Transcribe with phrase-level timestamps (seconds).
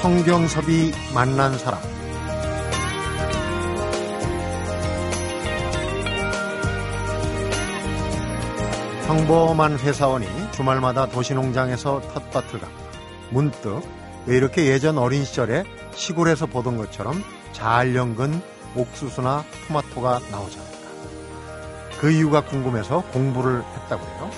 [0.00, 1.78] 성경섭이 만난 사람
[9.06, 12.72] 평범한 회사원이 주말마다 도시농장에서 텃밭을 갔다.
[13.28, 13.82] 문득
[14.24, 17.22] 왜 이렇게 예전 어린 시절에 시골에서 보던 것처럼
[17.52, 18.40] 잘 연근
[18.76, 20.78] 옥수수나 토마토가 나오지 않을까.
[22.00, 24.30] 그 이유가 궁금해서 공부를 했다고 해요.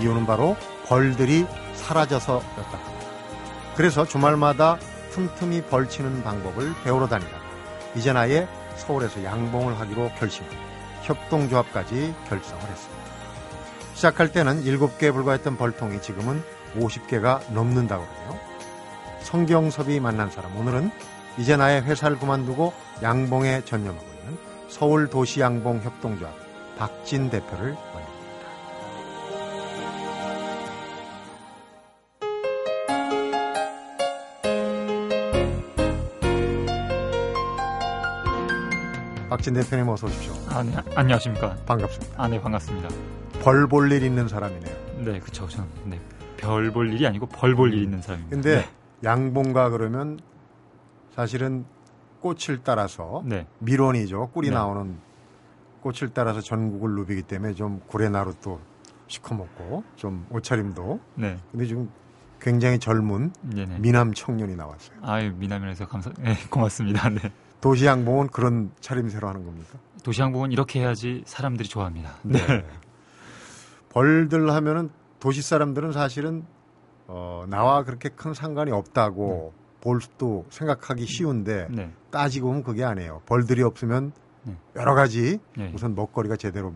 [0.00, 0.54] 이유는 바로
[0.86, 1.46] 벌들이
[1.76, 3.06] 사라져서였다고 합니다.
[3.74, 4.76] 그래서 주말마다
[5.18, 7.40] 틈틈이 벌치는 방법을 배우러 다니다가
[7.96, 10.62] 이젠 아예 서울에서 양봉을 하기로 결심합니다.
[11.02, 13.04] 협동조합까지 결성을 했습니다.
[13.94, 16.40] 시작할 때는 7개에 불과했던 벌통이 지금은
[16.76, 18.38] 50개가 넘는다고 해요.
[19.22, 20.92] 성경섭이 만난 사람 오늘은
[21.36, 26.32] 이제 나의 회사를 그만두고 양봉에 전념하고 있는 서울도시양봉협동조합
[26.78, 28.07] 박진 대표를 만납니다.
[39.48, 40.34] 박진 대표님 어서 오십시오.
[40.50, 40.74] 아, 네.
[40.94, 41.54] 안녕하십니까.
[41.64, 42.22] 반갑습니다.
[42.22, 42.88] 아, 네, 반갑습니다.
[43.42, 44.76] 벌 볼 일 있는 사람이네요.
[45.04, 45.48] 네, 그쵸.
[45.48, 46.00] 저는, 네.
[46.36, 48.34] 별 볼 일이 아니고 벌 볼 일 있는 사람입니다.
[48.36, 48.68] 근데 네.
[49.04, 50.18] 양봉가 그러면
[51.14, 51.64] 사실은
[52.20, 53.46] 꽃을 따라서 네.
[53.60, 54.30] 밀원이죠.
[54.34, 54.54] 꿀이 네.
[54.54, 54.98] 나오는
[55.80, 58.60] 꽃을 따라서 전국을 누비기 때문에 좀 구레나루 또
[59.06, 61.38] 시커멓고 좀 옷차림도 네.
[61.52, 61.90] 근데 지금
[62.40, 63.78] 굉장히 젊은 네네.
[63.78, 64.98] 미남 청년이 나왔어요.
[65.02, 67.08] 아유, 미남이라서 감사, 네, 고맙습니다.
[67.08, 67.32] 네.
[67.60, 69.78] 도시양봉은 그런 차림새로 하는 겁니까?
[70.04, 72.16] 도시항공은 이렇게 해야지 사람들이 좋아합니다.
[72.22, 72.38] 네.
[73.90, 76.44] 벌들 하면은 도시 사람들은 사실은
[77.06, 81.90] 어, 나와 그렇게 큰 상관이 없다고 볼 수도 생각하기 쉬운데 네.
[82.10, 83.22] 따지고 보면 그게 아니에요.
[83.26, 84.12] 벌들이 없으면
[84.44, 84.56] 네.
[84.76, 85.72] 여러 가지 네.
[85.74, 86.74] 우선 먹거리가 제대로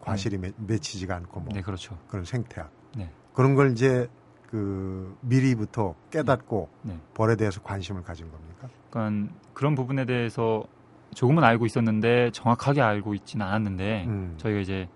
[0.00, 1.98] 과실이 맺- 맺히지가 않고 뭐 네, 그렇죠.
[2.08, 3.10] 그런 생태학 네.
[3.34, 4.08] 그런 걸 이제
[4.50, 6.98] 그 미리부터 깨닫고 네.
[7.14, 8.68] 벌에 대해서 관심을 가진 겁니까?
[8.90, 10.64] 그러니까 그런 부분에 대해서
[11.14, 14.34] 조금은 알고 있었는데 정확하게 알고 있지는 않았는데 음.
[14.36, 14.88] 저희가 이제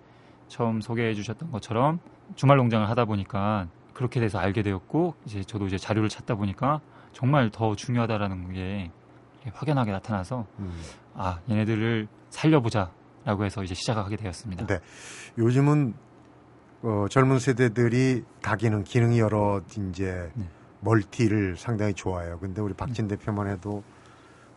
[0.47, 1.99] 처음 소개해 주셨던 것처럼
[2.35, 6.81] 주말 농장을 하다 보니까 그렇게 돼서 알게 되었고 이제 저도 이제 자료를 찾다 보니까
[7.13, 8.91] 정말 더 중요하다라는 게
[9.53, 10.71] 확연하게 나타나서 음.
[11.15, 14.65] 아 얘네들을 살려보자라고 해서 이제 시작하게 되었습니다.
[14.67, 14.79] 네.
[15.37, 15.93] 요즘은
[16.83, 20.45] 어, 젊은 세대들이 다 기능 기능이 여러 이제 네.
[20.79, 22.39] 멀티를 상당히 좋아해요.
[22.39, 23.83] 근데 우리 박진 대표만 해도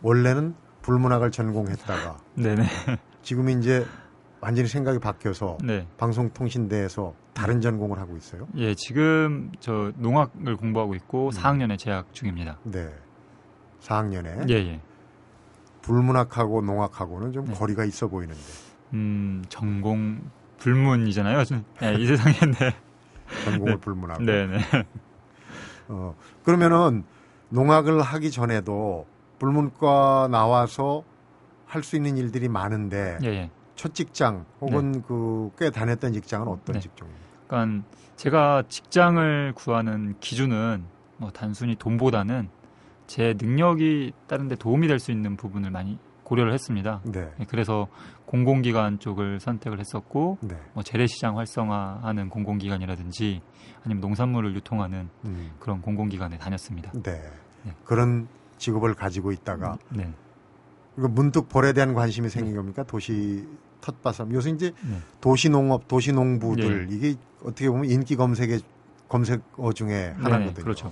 [0.01, 2.63] 원래는 불문학을 전공했다가 네네.
[3.21, 3.85] 지금 이제
[4.41, 5.87] 완전히 생각이 바뀌어서 네.
[5.97, 8.47] 방송통신대에서 다른 전공을 하고 있어요.
[8.55, 11.31] 예, 지금 저 농학을 공부하고 있고 음.
[11.31, 12.59] 4학년에 재학 중입니다.
[12.63, 12.89] 네.
[13.81, 14.81] 4학년에 예, 예.
[15.81, 17.53] 불문학하고 농학하고는 좀 네.
[17.53, 18.39] 거리가 있어 보이는데
[18.93, 20.21] 음, 전공
[20.65, 21.43] 불문이잖아요.
[21.79, 22.73] 네, 이 세상에 네.
[23.43, 23.79] 전공을 네.
[23.79, 24.23] 불문하고.
[24.23, 24.57] 네, 네.
[25.87, 27.03] 어, 그러면은
[27.49, 29.05] 농학을 하기 전에도
[29.37, 31.03] 불문과 나와서
[31.67, 33.49] 할 수 있는 일들이 많은데 예, 예.
[33.75, 36.79] 첫 직장 혹은 그꽤 다녔던 직장은 어떤 네.
[36.79, 37.25] 직종입니까?
[37.47, 40.83] 그러니까 제가 직장을 구하는 기준은
[41.17, 42.49] 뭐 단순히 돈보다는
[43.07, 47.01] 제 능력이 다른 데 도움이 될 수 있는 부분을 많이 고려를 했습니다.
[47.03, 47.29] 네.
[47.39, 47.87] 예, 그래서
[48.25, 50.55] 공공기관 쪽을 선택을 했었고 네.
[50.73, 53.41] 뭐 재래시장 활성화하는 공공기관이라든지
[53.83, 56.91] 아니면 농산물을 유통하는 음, 그런 공공기관에 다녔습니다.
[57.03, 57.21] 네.
[57.63, 57.71] 네.
[57.83, 58.27] 그런
[58.57, 60.11] 직업을 가지고 있다가 네.
[60.95, 62.83] 그리고 문득 벌에 대한 관심이 생긴 겁니까?
[62.83, 63.47] 도시
[63.81, 64.97] 텃밭삼 요새 이제 네.
[65.21, 68.61] 도시농업, 도시농부들 이게 어떻게 보면 인기 검색의
[69.07, 70.53] 검색어 중에 하나거든요.
[70.53, 70.91] 네, 그렇죠.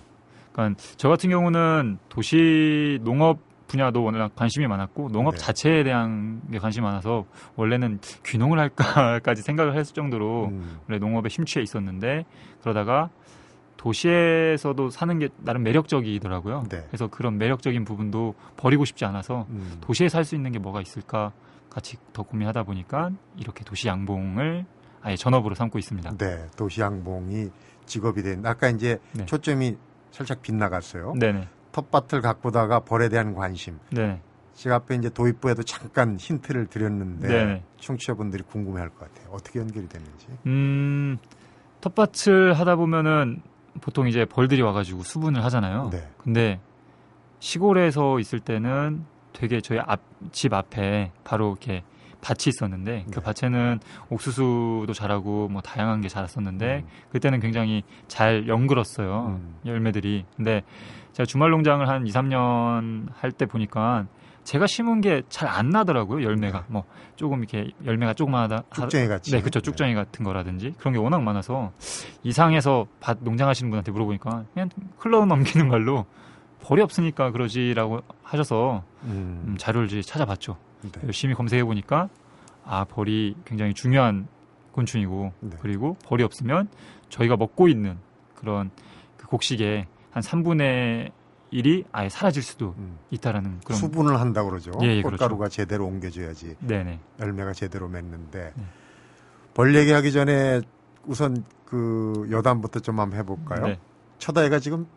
[0.51, 5.37] 그러니까 저 같은 경우는 도시 농업 분야도 워낙 관심이 많았고 농업 네.
[5.37, 7.25] 자체에 대한 게 관심이 많아서
[7.55, 12.25] 원래는 귀농을 할까까지 생각을 했을 정도로 음, 원래 농업에 심취해 있었는데
[12.61, 13.09] 그러다가
[13.77, 16.63] 도시에서도 사는 게 나름 매력적이더라고요.
[16.69, 16.83] 네.
[16.87, 19.77] 그래서 그런 매력적인 부분도 버리고 싶지 않아서 음.
[19.81, 21.33] 도시에 살 수 있는 게 뭐가 있을까
[21.69, 24.65] 같이 더 고민하다 보니까 이렇게 도시 양봉을
[25.01, 26.17] 아예 전업으로 삼고 있습니다.
[26.17, 27.49] 네, 도시 양봉이
[27.85, 28.45] 직업이 된.
[28.45, 29.25] 아까 이제 네.
[29.25, 29.75] 초점이
[30.11, 31.13] 살짝 빗나갔어요.
[31.19, 31.47] 네네.
[31.73, 33.79] 텃밭을 가꾸다가 벌에 대한 관심.
[33.91, 34.21] 네네.
[34.53, 37.63] 제가 앞에 이제 도입부에도 잠깐 힌트를 드렸는데 네네.
[37.79, 39.29] 청취자분들이 궁금해할 것 같아요.
[39.31, 40.27] 어떻게 연결이 됐는지.
[40.45, 41.17] 음,
[41.81, 43.41] 텃밭을 하다 보면은
[43.81, 45.89] 보통 이제 벌들이 와가지고 수분을 하잖아요.
[45.91, 46.07] 네.
[46.19, 46.59] 근데
[47.39, 49.03] 시골에서 있을 때는
[49.33, 49.99] 되게 저희 앞,
[50.31, 51.83] 집 앞에 바로 이렇게
[52.21, 53.21] 밭이 있었는데 그 네.
[53.21, 53.79] 밭에는
[54.09, 56.87] 옥수수도 자라고 뭐 다양한 게 자랐었는데 음.
[57.11, 59.39] 그때는 굉장히 잘 연글었어요.
[59.39, 59.55] 음.
[59.65, 60.25] 열매들이.
[60.37, 60.61] 근데
[61.13, 64.05] 제가 주말 농장을 한 2, 3년 할 때 보니까
[64.43, 66.23] 제가 심은 게 잘 안 나더라고요.
[66.23, 66.59] 열매가.
[66.59, 66.65] 네.
[66.67, 66.83] 뭐
[67.15, 69.31] 조금 이렇게 열매가 조그마하다 하- 쭉쟁이 같이.
[69.31, 69.61] 네, 그쵸.
[69.61, 71.71] 쭉정이 같은 거라든지 그런 게 워낙 많아서
[72.23, 76.05] 이상해서 밭 농장하시는 분한테 물어보니까 그냥 흘러 넘기는 말로
[76.61, 79.43] 벌이 없으니까 그러지라고 하셔서 음.
[79.47, 80.57] 음, 자료를 이제 찾아봤죠.
[80.81, 80.89] 네.
[81.05, 82.09] 열심히 검색해 보니까
[82.65, 84.27] 아 벌이 굉장히 중요한
[84.73, 85.57] 곤충이고 네.
[85.61, 86.67] 그리고 벌이 없으면
[87.09, 87.97] 저희가 먹고 있는
[88.35, 88.71] 그런
[89.17, 91.11] 그 곡식의 한 3분의
[91.51, 92.97] 1이 아예 사라질 수도 음.
[93.11, 94.71] 있다라는 그런 수분을 한다 그러죠.
[94.81, 98.63] 예, 예, 꽃가루가 제대로 옮겨져야지 네네 열매가 제대로 맺는데 네.
[99.53, 100.61] 벌 얘기하기 전에
[101.05, 103.67] 우선 그 여담부터 좀 한번 해볼까요?
[103.67, 103.79] 네.
[104.17, 104.87] 첫 아이가 지금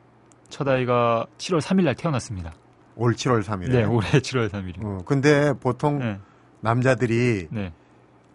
[0.48, 2.54] 첫 아이가 7월 3일 날 태어났습니다.
[2.94, 3.70] 올 7월 3일에.
[3.70, 4.84] 네, 올해 7월 3일이요.
[4.84, 6.18] 어, 근데 보통 네,
[6.60, 7.72] 남자들이 네,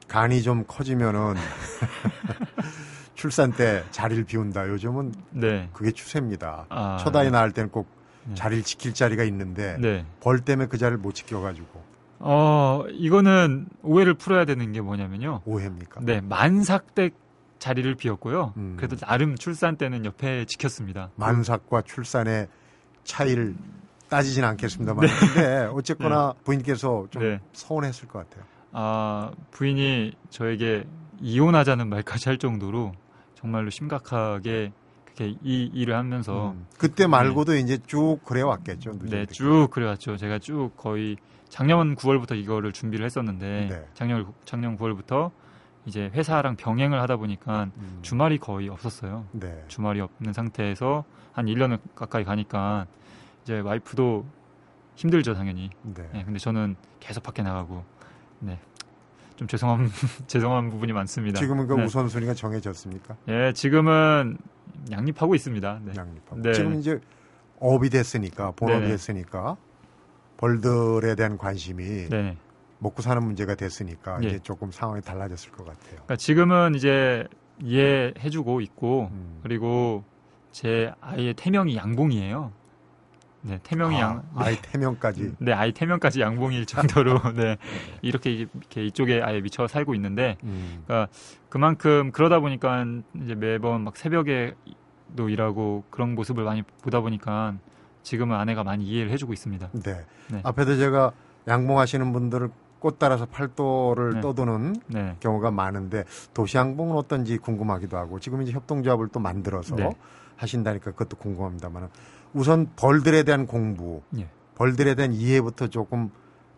[0.08, 1.36] 간이 좀 커지면은
[3.22, 4.68] 출산 때 자리를 비운다.
[4.68, 5.70] 요즘은 네.
[5.74, 6.66] 그게 추세입니다.
[6.70, 7.88] 아, 첫 아이 낳을 때는 꼭
[8.24, 8.34] 네.
[8.34, 10.08] 자리를 지킬 자리가 있는데 네.
[10.22, 11.84] 벌 때문에 그 자리를 못 지켜가지고
[12.18, 15.42] 어, 이거는 오해를 풀어야 되는 게 뭐냐면요.
[15.46, 16.02] 오해입니까?
[16.04, 17.12] 네, 만삭 때
[17.60, 18.54] 자리를 비웠고요.
[18.58, 18.74] 음.
[18.76, 21.12] 그래도 나름 출산 때는 옆에 지켰습니다.
[21.16, 22.48] 만삭과 출산의
[23.04, 23.54] 차이를
[24.10, 27.40] 따지진 않겠습니다만 근데 어쨌거나 부인께서 좀 네.
[27.54, 28.46] 서운했을 것 같아요.
[28.72, 30.86] 아, 부인이 저에게
[31.20, 32.94] 이혼하자는 말까지 할 정도로
[33.42, 34.72] 정말로 심각하게
[35.04, 36.68] 그렇게 이 일을 하면서 음.
[36.78, 39.00] 그때 말고도 이제 쭉 그래 왔겠죠.
[39.04, 40.16] 네, 쭉 그래 왔죠.
[40.16, 41.18] 제가 쭉 거의
[41.50, 43.88] 작년 9월부터 이거를 준비를 했었는데 네.
[43.94, 45.32] 작년 작년 9월부터
[45.86, 48.00] 이제 회사랑 병행을 하다 보니까 음.
[48.04, 49.26] 주말이 거의 없었어요.
[49.32, 49.66] 네.
[49.68, 51.04] 주말이 없는 상태에서
[51.34, 52.86] 한 1년을 가까이 가니까
[53.44, 54.26] 이제 와이프도
[54.96, 55.72] 힘들죠, 당연히.
[55.82, 56.08] 네.
[56.14, 57.84] 네, 근데 저는 계속 밖에 나가고
[58.40, 58.60] 네.
[59.42, 59.90] 좀 죄송한
[60.28, 61.40] 죄송한 부분이 많습니다.
[61.40, 61.84] 지금은 그 네.
[61.84, 63.18] 우선순위가 정해졌습니까?
[63.28, 64.38] 예, 지금은
[64.92, 65.80] 양립하고 있습니다.
[65.84, 65.94] 네.
[65.98, 66.42] 양립하고.
[66.44, 66.54] 네.
[66.54, 67.00] 지금 이제
[67.60, 68.92] 업이 됐으니까 본업이 네네.
[68.92, 69.58] 됐으니까
[70.38, 72.38] 벌들에 대한 관심이 네.
[72.78, 74.28] 먹고 사는 문제가 됐으니까 예.
[74.28, 75.94] 이제 조금 상황이 달라졌을 것 같아요.
[75.94, 77.28] 그러니까 지금은 이제
[77.64, 79.40] 이해해주고 있고 음.
[79.42, 80.04] 그리고
[80.52, 82.52] 제 아이의 태명이 양봉이에요.
[83.42, 84.24] 네, 태명이 아, 양.
[84.36, 85.34] 아이 태명까지.
[85.40, 87.58] 네, 아이 태명까지 양봉일 정도로 네
[88.02, 90.84] 이렇게 이렇게 이쪽에 아예 미쳐 살고 있는데 음.
[90.86, 91.12] 그러니까
[91.50, 92.86] 그만큼 그러다 보니까
[93.24, 97.56] 이제 매번 막 새벽에도 일하고 그런 모습을 많이 보다 보니까
[98.04, 99.70] 지금은 아내가 많이 이해를 해주고 있습니다.
[99.74, 100.06] 네.
[100.30, 100.42] 네.
[100.44, 101.12] 앞에도 제가
[101.48, 102.50] 양봉하시는 분들을
[102.80, 104.22] 꽃 따라서 팔도를 네.
[104.22, 106.04] 떠도는 네, 경우가 많은데
[106.34, 109.92] 도시 양봉은 어떤지 궁금하기도 하고 지금 이제 협동조합을 또 만들어서 네.
[110.36, 111.90] 하신다니까 그것도 궁금합니다만
[112.34, 114.28] 우선 벌들에 대한 공부, 예.
[114.56, 116.10] 벌들에 대한 이해부터 조금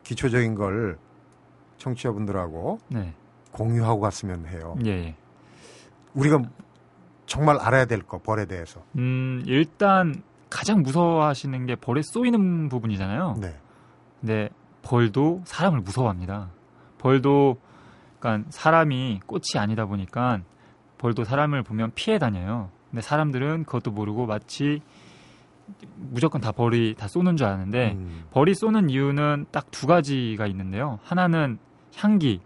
[0.04, 0.98] 기초적인 걸
[1.78, 3.14] 청취자분들하고 네,
[3.52, 4.75] 공유하고 갔으면 해요.
[4.86, 5.16] 예, 예.
[6.14, 6.42] 우리가
[7.25, 8.84] 정말 알아야 될 거 벌에 대해서.
[8.98, 13.38] 음, 일단 가장 무서워하시는 게 벌에 쏘이는 부분이잖아요.
[13.42, 13.56] 네.
[14.22, 14.50] 근데
[14.84, 16.50] 벌도 사람을 무서워합니다.
[17.00, 17.58] 벌도
[18.19, 20.42] 그러니까 사람이 꽃이 아니다 보니까
[20.98, 22.69] 벌도 사람을 보면 피해 다녀요.
[22.92, 24.81] 근데 사람들은 그것도 모르고 마치
[25.95, 28.24] 무조건 다 벌이 다 쏘는 줄 아는데 음.
[28.31, 31.00] 벌이 쏘는 이유는 딱 두 가지가 있는데요.
[31.04, 31.57] 하나는
[31.95, 32.39] 향기,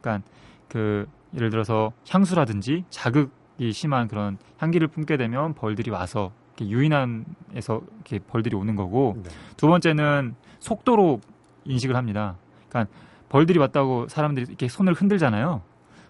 [0.00, 0.26] 그러니까
[0.68, 8.18] 그 예를 들어서 향수라든지 자극이 심한 그런 향기를 품게 되면 벌들이 와서 이렇게 유인함에서 이렇게
[8.18, 9.30] 벌들이 오는 거고 네.
[9.56, 11.20] 두 번째는 속도로
[11.64, 12.36] 인식을 합니다.
[12.68, 12.92] 그러니까
[13.28, 15.62] 벌들이 왔다고 사람들이 이렇게 손을 흔들잖아요.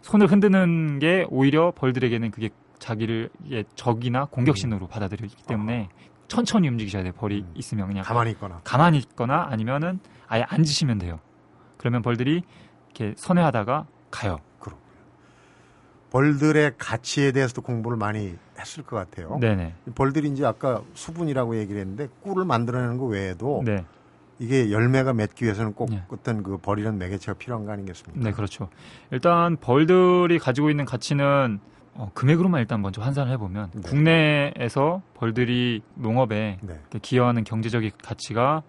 [0.02, 3.28] 손을 흔드는 게 오히려 벌들에게는 그게 자기를
[3.74, 5.90] 적이나 공격 신호로 받아들이기 때문에
[6.30, 7.12] 천천히 움직이셔야 돼요.
[7.16, 7.52] 벌이 음.
[7.56, 8.60] 있으면 그냥 가만히 있거나.
[8.62, 11.18] 가만히 있거나 아니면은 아예 앉으시면 돼요.
[11.76, 12.42] 그러면 벌들이
[12.94, 14.38] 이렇게 선회하다가 가요.
[14.60, 14.80] 그렇고요.
[16.10, 19.38] 벌들의 가치에 대해서도 공부를 많이 했을 것 같아요.
[19.40, 19.74] 네네.
[19.96, 23.84] 벌들이 이제 아까 수분이라고 얘기를 했는데 꿀을 만들어내는 거 외에도 네.
[24.38, 26.04] 이게 열매가 맺기 위해서는 꼭 네.
[26.10, 28.22] 어떤 그 벌이라는 매개체가 필요한 거 아니겠습니까?
[28.22, 28.68] 네, 그렇죠.
[29.10, 31.58] 일단 벌들이 가지고 있는 가치는
[31.94, 33.80] 어, 금액으로만 일단 먼저 환산을 해보면 네.
[33.82, 36.80] 국내에서 벌들이 농업에 네.
[37.02, 38.62] 기여하는 경제적인 가치가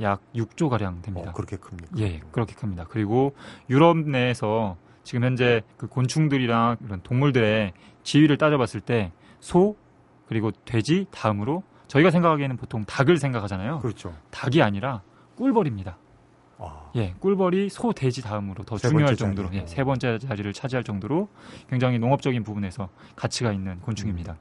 [0.00, 1.30] 약 6조 가량 됩니다.
[1.30, 1.90] 어, 그렇게 큽니까?
[1.98, 2.84] 예, 그렇게 큽니다.
[2.88, 3.34] 그리고
[3.68, 9.76] 유럽 내에서 지금 현재 그 곤충들이랑 이런 동물들의 지위를 따져봤을 때 소
[10.26, 13.78] 그리고 돼지 다음으로 저희가 생각하기에는 보통 닭을 생각하잖아요.
[13.78, 14.14] 그렇죠.
[14.30, 15.02] 닭이 아니라
[15.36, 15.96] 꿀벌입니다.
[16.58, 19.60] 아, 예, 꿀벌이 소, 돼지 다음으로 더세 중요할 정도로 자리.
[19.60, 21.28] 예, 세 번째 자리를 차지할 정도로
[21.68, 24.36] 굉장히 농업적인 부분에서 가치가 있는 곤충입니다.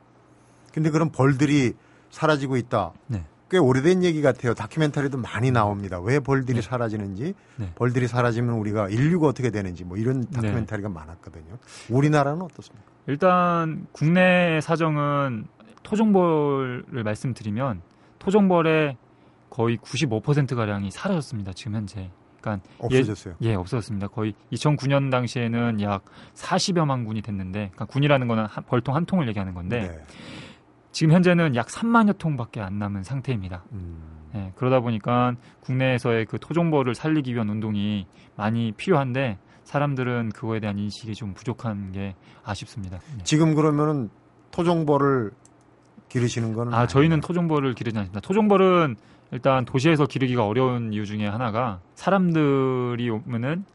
[0.74, 1.74] 근데 그런 벌들이
[2.10, 2.94] 사라지고 있다.
[3.08, 3.24] 네.
[3.50, 4.54] 꽤 오래된 얘기 같아요.
[4.54, 6.00] 다큐멘터리도 많이 나옵니다.
[6.02, 6.62] 왜 벌들이 네.
[6.62, 7.72] 사라지는지, 네.
[7.76, 11.58] 벌들이 사라지면 우리가 인류가 어떻게 되는지 뭐 이런 다큐멘터리가 많았거든요.
[11.90, 12.86] 우리나라는 어떻습니까?
[13.08, 15.46] 일단 국내 사정은
[15.84, 17.82] 토종벌을 말씀드리면
[18.20, 18.98] 토종벌의
[19.50, 21.54] 거의 95% 가량이 사라졌습니다.
[21.54, 22.10] 지금 현재.
[22.42, 23.36] 그러니까 없어졌어요.
[23.42, 24.08] 예, 없어졌습니다.
[24.08, 29.54] 거의 2009년 당시에는 약 40여만 군이 됐는데, 그러니까 군이라는 거는 한- 벌통 한 통을 얘기하는
[29.54, 30.04] 건데, 네.
[30.92, 33.64] 지금 현재는 약 3만여 통밖에 안 남은 상태입니다.
[33.74, 34.02] 음.
[34.36, 41.14] 예, 그러다 보니까 국내에서의 그 토종벌을 살리기 위한 운동이 많이 필요한데 사람들은 그거에 대한 인식이
[41.16, 43.00] 좀 부족한 게 아쉽습니다.
[43.18, 43.24] 네.
[43.24, 44.10] 지금 그러면은
[44.52, 45.32] 토종벌을
[46.10, 47.20] 기르시는 거는 아, 저희는?
[47.22, 48.20] 토종벌을 기르지 않습니다.
[48.22, 48.96] 토종벌은
[49.32, 53.66] 일단 도시에서 기르기가 어려운 이유 중에 하나가 사람들이 오면은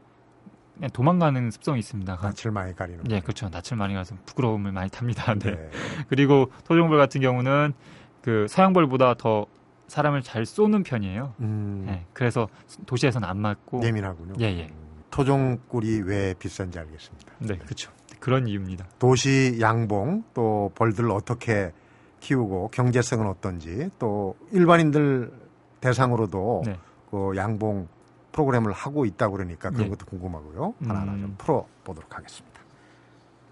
[0.75, 2.17] 그냥 도망가는 습성이 있습니다.
[2.21, 3.49] 낯을 많이 가리는 예, 그렇죠.
[3.49, 5.33] 낯을 많이 가서 부끄러움을 많이 탑니다.
[5.39, 5.51] 네.
[5.51, 5.69] 네.
[6.07, 7.73] 그리고 토종벌 같은 경우는
[8.21, 9.45] 그 서양벌보다 더
[9.87, 11.33] 사람을 잘 쏘는 편이에요.
[11.41, 12.47] 음, 예, 그래서
[12.85, 14.33] 도시에서는 안 맞고 예민하군요.
[14.39, 14.63] 예, 예.
[14.63, 17.33] 음, 토종 꿀이 왜 비싼지 알겠습니다.
[17.39, 17.91] 네, 그렇죠.
[18.19, 18.87] 그런 이유입니다.
[18.97, 21.71] 도시 양봉 또 벌들을 어떻게
[22.21, 25.42] 키우고 경제성은 어떤지 또 일반인들
[25.83, 26.77] 대상으로도 네.
[27.11, 27.89] 그 양봉
[28.31, 29.89] 프로그램을 하고 있다고 그러니까 그런 네.
[29.89, 30.75] 것도 궁금하고요.
[30.81, 31.19] 하나하나 음.
[31.19, 32.61] 좀 풀어보도록 하겠습니다.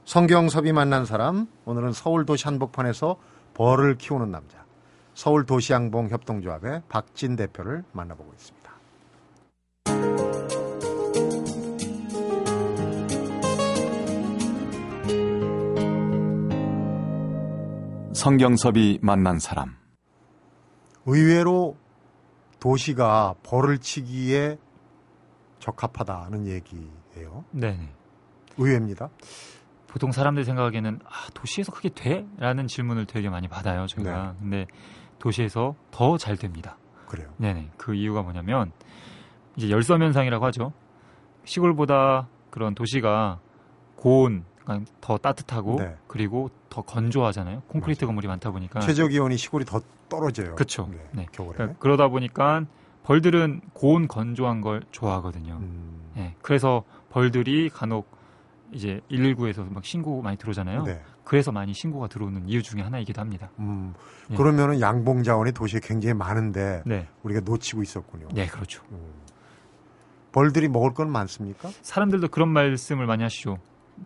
[0.06, 3.18] 성경섭이 만난 사람 오늘은 서울 도시 한복판에서
[3.54, 4.66] 벌을 키우는 남자
[5.14, 8.62] 서울 도시 양봉 협동조합의 박진 대표를 만나보고 있습니다.
[18.14, 19.76] 성경섭이 만난 사람.
[21.06, 21.76] 의외로
[22.62, 24.58] 도시가 벌을 치기에
[25.60, 27.44] 적합하다는 얘기예요.
[27.52, 27.72] 네.
[27.76, 27.90] 네.
[28.58, 29.10] 의외입니다.
[29.88, 32.26] 보통 사람들 생각하기에는 아, 도시에서 그게 돼?
[32.38, 34.36] 라는 질문을 되게 많이 받아요, 저희가.
[34.40, 34.68] 근데
[35.20, 36.78] 도시에서 더 잘 됩니다.
[37.08, 37.34] 그래요.
[37.38, 37.72] 네네.
[37.78, 38.72] 그 이유가 뭐냐면
[39.58, 40.72] 이제 열섬 현상이라고 하죠.
[41.44, 43.40] 시골보다 그런 도시가
[43.96, 45.98] 고온, 그러니까 더 따뜻하고 네.
[46.08, 47.64] 그리고 더 건조하잖아요.
[47.68, 48.10] 콘크리트 맞아요.
[48.10, 48.80] 건물이 많다 보니까.
[48.82, 50.56] 최저 기온이 시골이 더 떨어져요.
[50.56, 50.88] 그쵸.
[50.92, 51.26] 네, 네.
[51.32, 51.54] 겨울에.
[51.56, 52.66] 그러니까 그러다 보니까
[53.04, 55.58] 벌들은 고온 건조한 걸 좋아하거든요.
[55.62, 56.36] 음, 예.
[56.42, 58.12] 그래서 벌들이 간혹
[58.74, 60.84] 이제 119에서 막 신고 많이 들어오잖아요.
[60.84, 61.02] 네.
[61.24, 63.50] 그래서 많이 신고가 들어오는 이유 중에 하나이기도 합니다.
[63.60, 63.94] 음,
[64.30, 64.36] 예.
[64.36, 67.08] 그러면은 양봉 자원이 도시에 굉장히 많은데 네.
[67.24, 68.28] 우리가 놓치고 있었군요.
[68.34, 68.84] 네, 그렇죠.
[68.92, 69.14] 음.
[70.32, 71.70] 벌들이 먹을 건 많습니까?
[71.82, 73.58] 사람들도 그런 말씀을 많이 하시죠.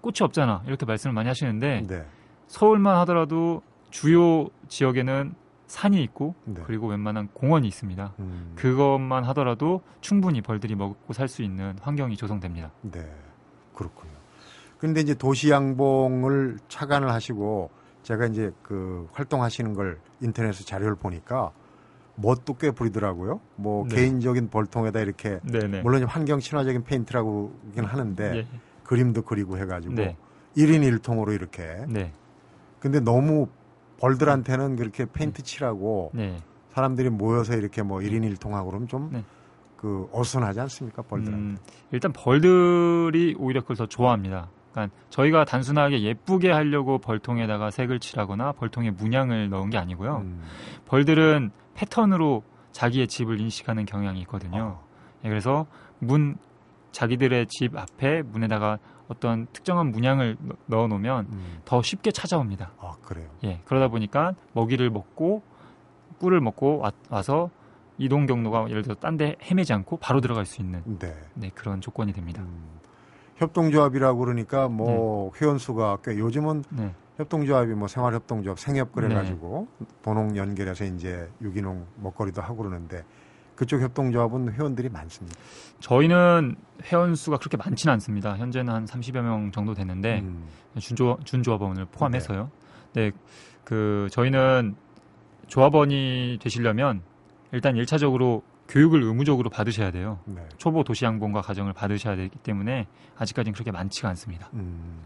[0.02, 0.64] 꽃이 없잖아.
[0.68, 2.06] 이렇게 말씀을 많이 하시는데 네.
[2.48, 5.36] 서울만 하더라도 주요 지역에는
[5.68, 6.62] 산이 있고 네.
[6.66, 8.14] 그리고 웬만한 공원이 있습니다.
[8.20, 12.72] 음, 그것만 하더라도 충분히 벌들이 먹고 살 수 있는 환경이 조성됩니다.
[12.82, 13.02] 네.
[13.74, 14.14] 그렇군요.
[14.78, 17.72] 그런데 이제 도시 양봉을 착안을 하시고
[18.04, 21.52] 제가 이제 그 활동하시는 걸 인터넷에 자료를 보니까
[22.16, 23.42] 멋도 꽤 부리더라고요.
[23.56, 23.96] 뭐 네.
[23.96, 25.82] 개인적인 벌통에다 이렇게 네네.
[25.82, 28.48] 물론 좀 환경 친화적인 페인트라고긴 하는데 예.
[28.84, 30.16] 그림도 그리고 해가지고 네.
[30.56, 31.84] 1인 1통으로 이렇게.
[31.90, 32.14] 네.
[32.80, 33.48] 근데 너무
[34.00, 36.38] 벌들한테는 그렇게 페인트 칠하고 네.
[36.70, 39.24] 사람들이 모여서 이렇게 뭐 1인 1통하고 그러면 좀 네.
[39.78, 41.02] 그 어수선하지 않습니까?
[41.04, 41.38] 벌들한테.
[41.38, 41.58] 음,
[41.92, 44.50] 일단 벌들이 오히려 그걸 더 좋아합니다.
[44.72, 50.18] 그러니까 저희가 단순하게 예쁘게 하려고 벌통에다가 색을 칠하거나 벌통에 문양을 넣은 게 아니고요.
[50.18, 50.42] 음.
[50.86, 54.78] 벌들은 패턴으로 자기의 집을 인식하는 경향이 있거든요.
[54.80, 54.88] 어.
[55.24, 55.66] 예, 그래서
[56.00, 56.36] 문
[56.92, 61.58] 자기들의 집 앞에 문에다가 어떤 특정한 문양을 넣- 넣어 놓으면 음.
[61.66, 62.72] 더 쉽게 찾아옵니다.
[62.80, 63.30] 아, 그래요.
[63.44, 65.44] 예, 그러다 보니까 먹이를 먹고
[66.20, 67.50] 꿀을 먹고 와, 와서
[67.98, 71.14] 이동 경로가 예를 들어 딴 데 헤매지 않고 바로 들어갈 수 있는 네.
[71.36, 72.42] 네, 그런 조건이 됩니다.
[72.42, 72.80] 음.
[73.38, 76.94] 협동조합이라고 그러니까 뭐 회원 수가 꽤 요즘은 네.
[77.18, 79.68] 협동조합이 뭐 생활협동조합 생협 그래가지고
[80.04, 83.04] 본홍 연결해서 이제 유기농 먹거리도 하고 그러는데
[83.56, 85.38] 그쪽 협동조합은 회원들이 많습니다.
[85.80, 88.38] 저희는 회원 수가 그렇게 많지는 않습니다.
[88.38, 90.48] 현재는 한 30여 명 정도 되는데 음.
[90.78, 92.50] 준조 준조합원을 포함해서요.
[92.94, 93.12] 네.
[93.64, 94.76] 그 저희는
[95.48, 97.02] 조합원이 되시려면
[97.52, 100.20] 일단 1차적으로 교육을 의무적으로 받으셔야 돼요.
[100.26, 100.42] 네.
[100.58, 104.50] 초보 도시양봉과 과정을 받으셔야 되기 때문에 아직까지는 그렇게 많지가 않습니다.
[104.54, 105.04] 음.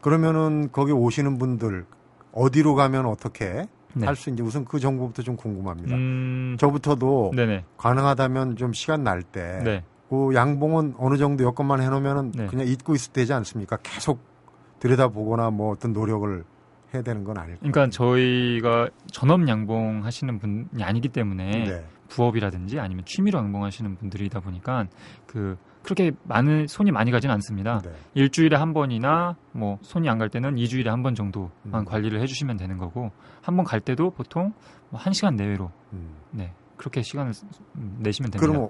[0.00, 1.86] 그러면은 거기 오시는 분들
[2.32, 4.06] 어디로 가면 어떻게 네.
[4.06, 5.94] 할수 있는지 우선 그 정보부터 좀 궁금합니다.
[5.96, 7.64] 음, 저부터도 네네.
[7.76, 9.84] 가능하다면 좀 시간 날 때 네.
[10.08, 12.46] 그 양봉은 어느 정도 여건만 해놓으면은 네.
[12.46, 13.76] 그냥 잊고 있을 때지 않습니까?
[13.82, 14.20] 계속
[14.80, 16.44] 들여다보거나 뭐 어떤 노력을
[16.92, 17.58] 해야 되는 건 아닐까.
[17.60, 21.84] 그러니까 저희가 전업 양봉 하시는 분이 아니기 때문에 네.
[22.08, 24.86] 부업이라든지 아니면 취미로 양봉 하시는 분들이다 보니까
[25.26, 27.80] 그 그렇게 많은 손이 많이 가진 않습니다.
[27.84, 27.90] 네.
[28.14, 31.84] 일주일에 한 번이나 뭐 손이 안 갈 때는 2주일에 한 번 정도만 음.
[31.84, 33.10] 관리를 해주시면 되는 거고
[33.42, 34.52] 한 번 갈 때도 보통
[34.90, 36.14] 뭐 1시간 내외로 음.
[36.30, 37.46] 네 그렇게 시간을 쓰-
[37.76, 38.52] 음, 내시면 됩니다.
[38.52, 38.68] 그럼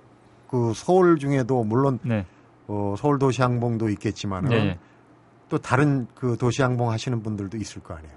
[0.48, 2.26] 그 서울 중에도 물론 네,
[2.68, 4.78] 어, 서울 도시 항봉도 있겠지만은 네,
[5.48, 8.14] 또 다른 그 도시 항봉 하시는 분들도 있을 거 아니에요.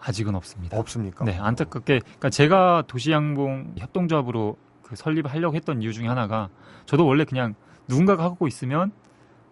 [0.00, 0.76] 아직은 없습니다.
[0.78, 1.24] 없습니까?
[1.24, 6.48] 네, 안타깝게 그러니까 제가 도시양봉 협동조합으로 그 설립을 하려고 했던 이유 중에 하나가
[6.84, 7.54] 저도 원래 그냥
[7.88, 8.92] 누군가가 하고 있으면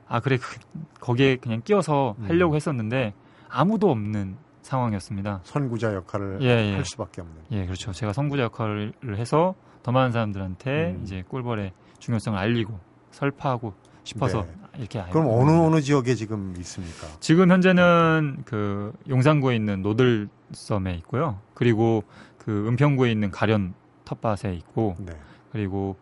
[0.08, 0.58] 아 그래 그-
[1.00, 2.24] 거기에 그냥 끼어서 음.
[2.28, 3.14] 하려고 했었는데
[3.48, 5.40] 아무도 없는 상황이었습니다.
[5.44, 6.74] 선구자 역할을 예, 예.
[6.74, 7.36] 할 수밖에 없는.
[7.50, 7.92] 예, 그렇죠.
[7.92, 11.00] 제가 선구자 역할을 해서 더 많은 사람들한테 음.
[11.02, 12.78] 이제 꿀벌의 중요성을 알리고
[13.10, 13.74] 설파하고
[14.04, 14.48] 싶어서 네.
[14.78, 15.50] 이렇게 알고 그럼 어느.
[15.58, 17.06] 어느 지역에 지금 있습니까?
[17.20, 21.38] 지금 현재는 그 용산구에 있는 노들섬에 있고요.
[21.54, 22.04] 그리고
[22.38, 23.74] 그 은평구에 있는 가련
[24.04, 25.12] 텃밭에 있고 네.
[25.52, 25.96] 그리고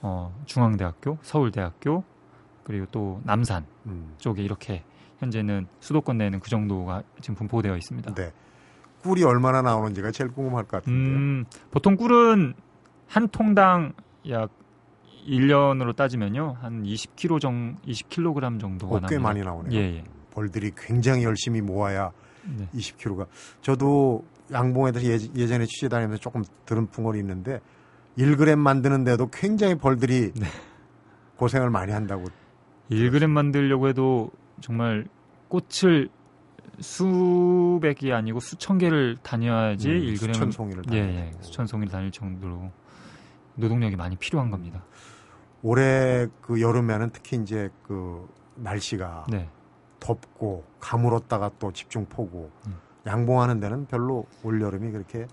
[0.00, 2.04] 어, 중앙대학교, 서울대학교
[2.62, 4.14] 그리고 또 남산 음.
[4.18, 4.84] 쪽에 이렇게
[5.18, 8.14] 현재는 수도권 내에는 그 정도가 지금 분포되어 있습니다.
[8.14, 8.32] 네.
[9.02, 11.16] 꿀이 얼마나 나오는지가 제일 궁금할 것 같은데요.
[11.16, 12.54] 음, 보통 꿀은
[13.06, 13.92] 한 통당
[14.28, 14.50] 약
[15.26, 16.56] 1년으로 따지면요.
[16.60, 19.18] 한 20kg 정 20kg 정도가 어, 꽤.
[19.18, 19.72] 많이 나오네요.
[19.78, 20.04] 예, 예.
[20.30, 22.10] 벌들이 굉장히 열심히 모아야
[22.44, 22.68] 네.
[22.74, 23.26] 20kg가.
[23.60, 27.60] 저도 양봉에서 예, 예전에 취재 다니면서 조금 들은 풍월이 있는데
[28.18, 30.46] 1g 만드는데도 굉장히 벌들이 네.
[31.36, 32.24] 고생을 많이 한다고.
[32.90, 35.06] 1g 만들려고 해도 정말
[35.46, 36.08] 꽃을
[36.80, 41.18] 수백이 아니고 수천 개를 다녀야지 음, 1g 수천 송이를 예, 다니고.
[41.18, 41.32] 예.
[41.40, 42.70] 수천 송이를 다닐 정도로
[43.54, 44.84] 노동력이 많이 필요한 겁니다.
[45.62, 49.48] 올해 그 여름에는 특히 이제 그 날씨가 네.
[50.00, 52.76] 덥고 가물었다가 또 집중 폭우 음.
[53.06, 55.26] 양봉하는 데는 별로 올 여름이 그렇게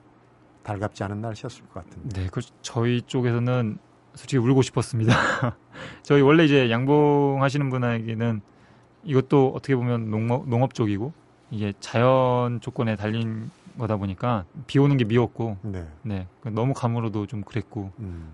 [0.66, 2.22] 달갑지 않은 날씨였을 것 같은데.
[2.22, 3.78] 네, 그 저희 쪽에서는
[4.16, 5.14] 솔직히 울고 싶었습니다.
[6.02, 8.42] 저희 원래 이제 양봉하시는 분에게는
[9.04, 11.14] 이것도 어떻게 보면 농업, 농업 쪽이고
[11.52, 15.88] 이게 자연 조건에 달린 거다 보니까 비 오는 게 미웠고 네.
[16.02, 18.34] 네그 너무 가물어도 좀 그랬고 음.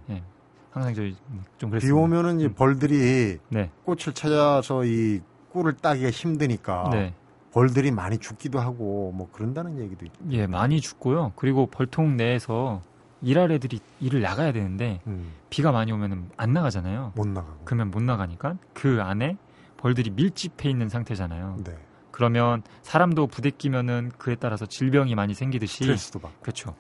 [0.72, 1.16] 항상 저희
[1.58, 2.00] 좀비 그랬습니다.
[2.00, 2.54] 오면은 이제 음.
[2.54, 5.20] 벌들이 네, 꽃을 찾아서 이
[5.52, 7.14] 꿀을 따기가 힘드니까 네,
[7.52, 10.18] 벌들이 많이 죽기도 하고 뭐 그런다는 얘기도 있고.
[10.32, 11.34] 예 많이 죽고요.
[11.36, 12.82] 그리고 벌통 내에서
[13.22, 17.14] 일할 애들이 일을 나가야 되는데 음, 비가 많이 오면은 안 나가잖아요.
[17.16, 17.62] 못 나가고.
[17.66, 19.38] 그러면 못 나가니까 그 안에
[19.78, 21.58] 벌들이 밀집해 있는 상태잖아요.
[21.64, 21.78] 네.
[22.12, 26.42] 그러면 사람도 부대끼면은 그에 따라서 질병이 많이 생기듯이 스트레스도 받고.
[26.42, 26.76] 그렇죠.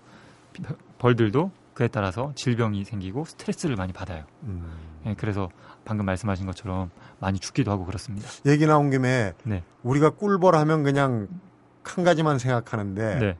[0.99, 4.25] 벌들도 그에 따라서 질병이 생기고 스트레스를 많이 받아요.
[4.43, 4.71] 음.
[5.05, 5.49] 예, 그래서
[5.85, 6.89] 방금 말씀하신 것처럼
[7.19, 8.27] 많이 죽기도 하고 그렇습니다.
[8.45, 9.63] 얘기 나온 김에 네.
[9.83, 11.27] 우리가 꿀벌 하면 그냥
[11.83, 13.37] 한 가지만 생각하는데 네.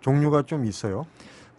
[0.00, 1.06] 종류가 좀 있어요.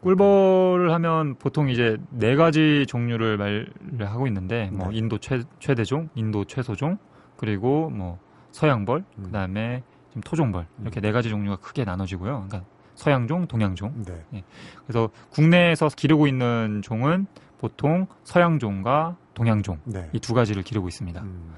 [0.01, 3.67] 꿀벌을 하면 보통 이제 네 가지 종류를 말을
[4.01, 4.97] 하고 있는데 뭐 네.
[4.97, 6.99] 인도 최, 최대종, 인도 최소종,
[7.37, 8.19] 그리고 뭐
[8.51, 9.23] 서양벌, 음.
[9.23, 9.81] 그다음에
[10.13, 12.45] 좀 토종벌 이렇게 네 가지 종류가 크게 나눠지고요.
[12.47, 14.03] 그러니까 서양종, 동양종.
[14.05, 14.43] 네.
[14.85, 17.25] 그래서 국내에서 기르고 있는 종은
[17.57, 20.09] 보통 서양종과 동양종 네.
[20.13, 21.21] 이두 가지를 기르고 있습니다.
[21.21, 21.53] 음.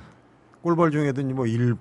[0.61, 1.75] 꿀벌 중에도 뭐 일,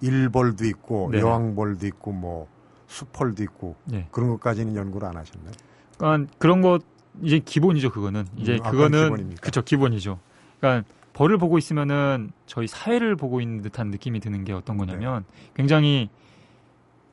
[0.00, 1.22] 일벌도 있고 네네.
[1.22, 2.48] 여왕벌도 있고 뭐
[2.88, 4.08] 수펄도 있고 네.
[4.10, 5.52] 그런 것까지는 연구를 안 하셨나요?
[5.96, 6.82] 그러니까 그런 것
[7.22, 9.34] 이제 기본이죠 그거는 이제 음, 그거는?
[9.36, 10.18] 그쵸 기본이죠.
[10.58, 15.50] 그러니까 벌을 보고 있으면은 저희 사회를 보고 있는 듯한 느낌이 드는 게 어떤 거냐면 네.
[15.54, 16.10] 굉장히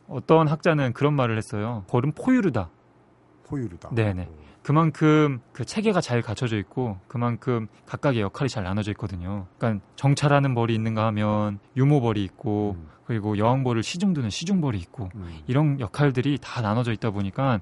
[0.07, 1.83] 어떤 학자는 그런 말을 했어요.
[1.87, 2.69] 벌은 포유류다.
[3.45, 3.89] 포유류다.
[3.93, 4.29] 네네.
[4.69, 9.47] 그만큼 그 체계가 잘 갖춰져 있고 그만큼 각각의 역할이 잘 나눠져 있거든요.
[9.57, 15.39] 그러니까 정찰하는 벌이 있는가 하면 유모벌이 있고 음, 그리고 여왕벌을 시중두는 시중벌이 있고 음.
[15.47, 17.61] 이런 역할들이 다 나눠져 있다 보니까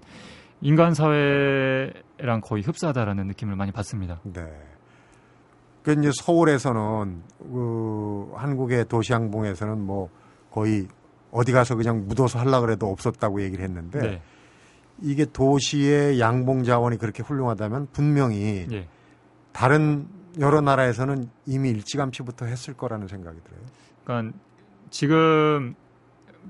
[0.60, 4.20] 인간 사회랑 거의 흡사하다라는 느낌을 많이 받습니다.
[4.26, 4.42] 네.
[5.84, 10.10] 그 이제 서울에서는 그 한국의 도시양봉에서는 뭐
[10.52, 10.90] 거의
[11.32, 14.22] 어디 가서 그냥 묻어서 하려 그래도 없었다고 얘기를 했는데 네.
[15.02, 18.88] 이게 도시의 양봉 자원이 그렇게 훌륭하다면 분명히 예.
[19.52, 20.08] 다른
[20.40, 23.60] 여러 나라에서는 이미 일찌감치부터 했을 거라는 생각이 들어요.
[24.04, 24.38] 그러니까
[24.90, 25.76] 지금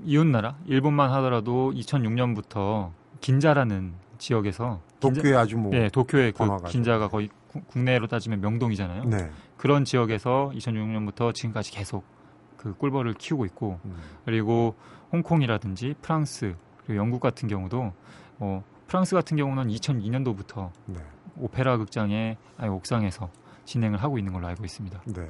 [0.04, 6.68] 이웃 나라 일본만 하더라도 2006년부터 긴자라는 지역에서 긴자- 도쿄에 아주 뭐 네, 도쿄의 그 번화가죠.
[6.72, 9.04] 긴자가 거의 구- 국내로 따지면 명동이잖아요.
[9.04, 9.30] 네.
[9.56, 12.04] 그런 지역에서 2006년부터 지금까지 계속
[12.56, 14.74] 그 꿀벌을 키우고 있고 음, 그리고
[15.12, 17.92] 홍콩이라든지 프랑스 그리고 영국 같은 경우도
[18.38, 21.00] 뭐 프랑스 같은 경우는 2002년도부터 네.
[21.36, 23.28] 오페라 극장의 아니 옥상에서
[23.64, 25.02] 진행을 하고 있는 걸로 알고 있습니다.
[25.06, 25.28] 네.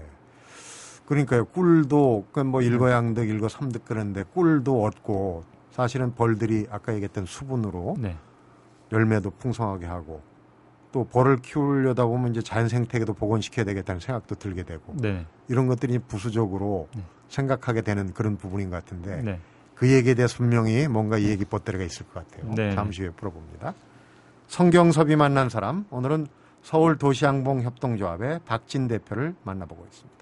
[1.06, 1.46] 그러니까요.
[1.46, 2.32] 꿀도 네.
[2.32, 8.16] 그뭐 일거양득, 일거 삼득 그런데 꿀도 얻고 사실은 벌들이 아까 얘기했던 수분으로 네,
[8.92, 10.22] 열매도 풍성하게 하고
[10.92, 15.98] 또 벌을 키우려다 보면 이제 자연 생태계도 복원시켜야 되겠다는 생각도 들게 되고 네, 이런 것들이
[15.98, 17.02] 부수적으로 네.
[17.28, 19.40] 생각하게 되는 그런 부분인 것 같은데 네.
[19.78, 22.52] 그 얘기에 대해서 분명히 뭔가 얘기 뻗대리가 있을 것 같아요.
[22.54, 22.74] 네.
[22.74, 23.74] 잠시 후에 풀어봅니다.
[24.48, 26.26] 성경섭이 만난 사람 오늘은
[26.62, 30.18] 서울 도시항봉 협동조합의 박진 대표를 만나보고 있습니다.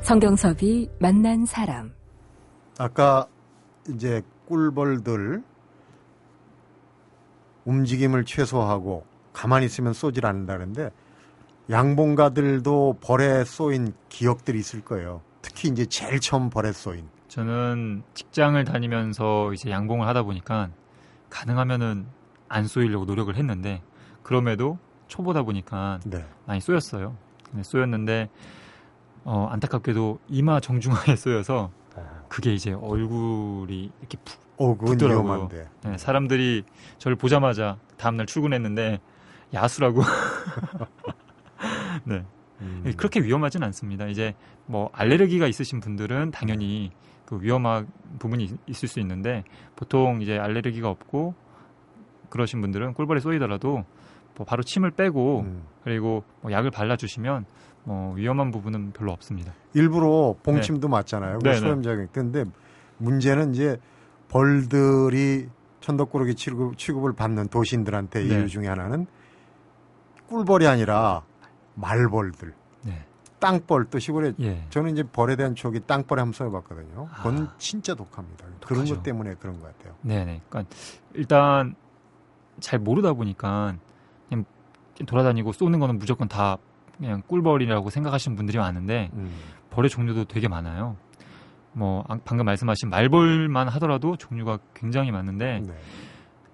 [0.00, 1.92] 성경섭이 만난 사람.
[2.78, 3.26] 아까
[3.90, 5.42] 이제 꿀벌들
[7.66, 9.04] 움직임을 최소화하고
[9.34, 10.90] 가만히 있으면 쏘질 않는다 그랬는데
[11.70, 15.20] 양봉가들도 벌에 쏘인 기억들이 있을 거예요.
[15.42, 17.08] 특히 이제 제일 처음 벌에 쏘인.
[17.28, 20.70] 저는 직장을 다니면서 이제 양봉을 하다 보니까
[21.28, 22.06] 가능하면은
[22.48, 23.82] 안 쏘이려고 노력을 했는데
[24.22, 24.78] 그럼에도
[25.08, 26.24] 초보다 보니까 네.
[26.46, 27.16] 많이 쏘였어요.
[27.50, 28.30] 근데 쏘였는데
[29.24, 31.70] 어, 안타깝게도 이마 정중앙에 쏘여서
[32.28, 35.48] 그게 이제 얼굴이 이렇게 푹 어, 붙더라고요.
[35.82, 36.64] 네, 사람들이
[36.98, 39.00] 저를 보자마자 다음날 출근했는데
[39.52, 40.02] 야수라고
[42.08, 42.24] 네
[42.60, 42.92] 음.
[42.96, 44.06] 그렇게 위험하진 않습니다.
[44.06, 44.34] 이제
[44.66, 46.90] 뭐 알레르기가 있으신 분들은 당연히
[47.26, 47.86] 그 위험한
[48.18, 49.44] 부분이 있- 있을 수 있는데
[49.76, 51.34] 보통 이제 알레르기가 없고
[52.30, 53.84] 그러신 분들은 꿀벌에 쏘이더라도
[54.36, 55.62] 뭐 바로 침을 빼고 음.
[55.84, 57.44] 그리고 뭐 약을 발라주시면
[57.84, 59.52] 뭐 위험한 부분은 별로 없습니다.
[59.74, 61.38] 일부러 봉침도 맞잖아요.
[61.42, 61.56] 네, 네.
[61.56, 62.08] 소염작용.
[62.12, 62.44] 근데
[62.98, 63.76] 문제는 이제
[64.28, 65.48] 벌들이
[65.80, 68.26] 천덕꾸러기 취급, 취급을 받는 도시인들한테 네.
[68.34, 69.06] 이유 중에 하나는
[70.28, 71.22] 꿀벌이 아니라
[71.80, 73.04] 말벌들, 네,
[73.38, 77.08] 땅벌 또 시골에 예, 저는 이제 벌에 대한 추억이 땅벌에 한번 써봤거든요.
[77.16, 77.54] 그건 아.
[77.58, 78.44] 진짜 독합니다.
[78.64, 78.96] 그런 독하죠.
[78.96, 79.94] 것 때문에 그런 것 같아요.
[80.02, 80.40] 네, 네.
[80.48, 80.74] 그러니까
[81.14, 81.74] 일단
[82.60, 83.76] 잘 모르다 보니까
[84.28, 84.44] 그냥
[85.06, 86.58] 돌아다니고 쏘는 거는 무조건 다
[86.96, 89.30] 그냥 꿀벌이라고 생각하시는 분들이 많은데 음.
[89.70, 90.96] 벌의 종류도 되게 많아요.
[91.72, 95.74] 뭐 아- 방금 말씀하신 말벌만 하더라도 종류가 굉장히 많은데 네.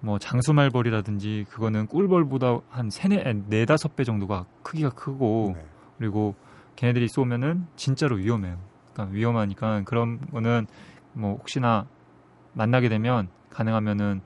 [0.05, 5.65] 뭐 장수말벌이라든지 그거는 꿀벌보다 한 세네 네 다섯 배 정도가 크기가 크고 네.
[5.97, 6.35] 그리고
[6.75, 8.59] 걔네들이 쏘면은 진짜로 위험해요.
[8.93, 10.67] 그러니까 위험하니까 그런 거는
[11.13, 11.87] 뭐 혹시나
[12.53, 14.21] 만나게 되면 가능하면은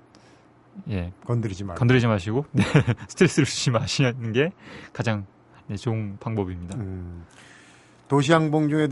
[0.89, 1.79] 예 건드리지 말고.
[1.79, 2.61] 건드리지 마시고 네,
[3.07, 4.51] 스트레스를 주지 마시는 게
[4.91, 5.25] 가장
[5.67, 6.77] 네, 좋은 방법입니다.
[6.77, 7.25] 음.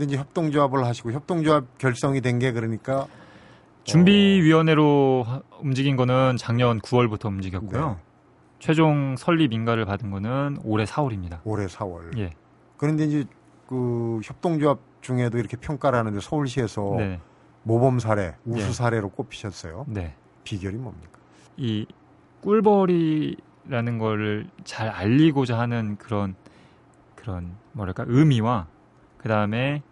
[0.00, 3.06] 이제 협동조합을 하시고 협동조합 결성이 된 게 그러니까
[3.88, 7.88] 준비위원회로 하- 움직인 거는 작년 9월부터 움직였고요.
[7.88, 7.96] 네.
[8.58, 11.40] 최종 설립 인가를 받은 거는 올해 4월입니다.
[11.44, 12.16] 올해 4월.
[12.18, 12.30] 예.
[12.76, 13.24] 그런데 이제
[13.66, 17.20] 그 협동조합 중에도 이렇게 평가를 하는데 서울시에서 네.
[17.62, 18.72] 모범 사례, 우수 네.
[18.72, 19.86] 사례로 꼽히셨어요.
[19.88, 20.14] 네.
[20.44, 21.18] 비결이 뭡니까?
[21.56, 21.86] 이
[22.42, 26.34] 꿀벌이라는 거를 잘 알리고자 하는 그런
[27.14, 28.66] 그런 뭐랄까 의미와
[29.16, 29.82] 그 다음에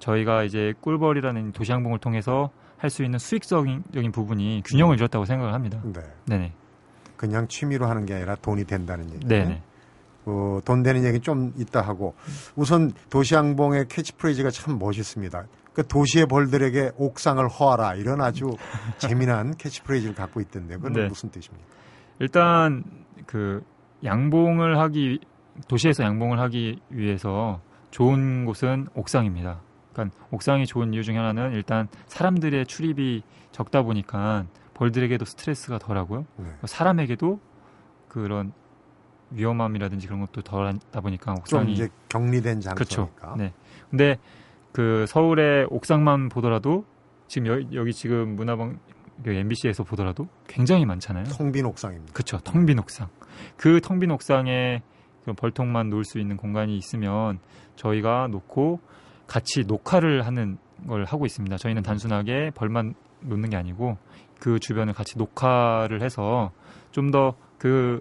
[0.00, 5.80] 저희가 이제 꿀벌이라는 도시양봉을 통해서 할 수 있는 수익적인 부분이 균형을 이뤘다고 생각을 합니다.
[5.84, 6.00] 네.
[6.26, 6.52] 네네.
[7.16, 9.26] 그냥 취미로 하는 게 아니라 돈이 된다는 얘기.
[9.26, 9.62] 네네.
[10.26, 12.14] 어, 돈 되는 얘기 좀 이따 하고
[12.56, 15.44] 우선 도시양봉의 캐치프레이즈가 참 멋있습니다.
[15.72, 18.46] 그 도시의 벌들에게 옥상을 허하라 이런 아주
[18.98, 21.08] 재미난 캐치프레이즈를 갖고 있던데 그건 네.
[21.08, 21.66] 무슨 뜻입니까?
[22.20, 22.84] 일단
[23.26, 23.62] 그
[24.04, 25.20] 양봉을 하기
[25.68, 27.60] 도시에서 양봉을 하기 위해서
[27.90, 29.60] 좋은 곳은 옥상입니다.
[29.94, 36.26] 그러니까 옥상이 좋은 이유 중에 하나는 일단 사람들의 출입이 적다 보니까 벌들에게도 스트레스가 덜하고요.
[36.36, 36.46] 네.
[36.64, 37.40] 사람에게도
[38.08, 38.52] 그런
[39.30, 43.08] 위험함이라든지 그런 것도 덜하다 보니까 좀 옥상이 이제 격리된 그렇죠.
[43.10, 43.34] 장소니까.
[43.36, 43.52] 네.
[43.90, 44.18] 근데
[44.72, 46.84] 그 서울의 옥상만 보더라도
[47.28, 48.78] 지금 여, 여기 지금 문화방
[49.22, 51.24] 그 MBC에서 보더라도 굉장히 많잖아요.
[51.24, 52.12] 텅 빈 옥상입니다.
[52.12, 52.38] 그렇죠.
[52.40, 53.08] 텅 빈 옥상.
[53.56, 54.82] 그 텅 빈 옥상에
[55.24, 57.38] 그 벌통만 놓을 수 있는 공간이 있으면
[57.76, 58.80] 저희가 놓고
[59.26, 61.56] 같이 녹화를 하는 걸 하고 있습니다.
[61.56, 63.96] 저희는 단순하게 벌만 놓는 게 아니고
[64.38, 66.50] 그 주변을 같이 녹화를 해서
[66.92, 67.34] 좀 더
[67.64, 67.98] 그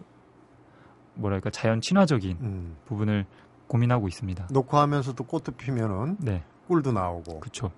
[1.15, 2.75] 뭐랄까 자연 친화적인 음.
[2.85, 3.25] 부분을
[3.67, 4.47] 고민하고 있습니다.
[4.51, 7.71] 녹화하면서도 꽃도 피면은 네, 꿀도 나오고 그렇죠.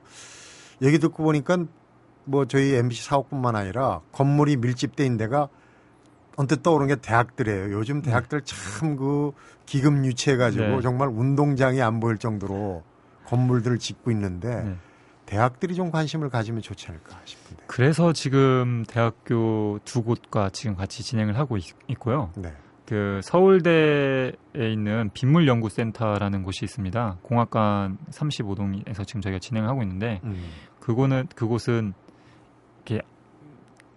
[0.82, 1.58] 얘기 듣고 보니까
[2.24, 5.48] 뭐 저희 MBC 사옥뿐만 아니라 건물이 밀집돼 있는 데가
[6.38, 7.72] 언뜻 떠오르는 게 대학들이에요.
[7.74, 9.32] 요즘 대학들 참 그
[9.68, 10.82] 기금 유치해가지고 네.
[10.82, 12.84] 정말 운동장이 안 보일 정도로
[13.26, 14.76] 건물들을 짓고 있는데 네.
[15.26, 17.64] 대학들이 좀 관심을 가지면 좋지 않을까 싶은데.
[17.68, 22.32] 그래서 지금 대학교 두 곳과 지금 같이 진행을 하고 있, 있고요.
[22.36, 22.54] 네.
[22.86, 27.18] 그 서울대에 있는 빗물연구센터라는 곳이 있습니다.
[27.24, 30.44] 공학관 35동에서 지금 저희가 진행을 하고 있는데 음.
[30.80, 31.94] 그거는 그곳은
[32.86, 33.04] 이렇게